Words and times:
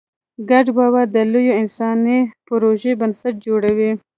ګډ 0.49 0.65
باور 0.77 1.05
د 1.15 1.17
لویو 1.31 1.57
انساني 1.61 2.19
پروژو 2.47 2.91
بنسټ 2.99 3.35
جوړوي. 3.45 3.91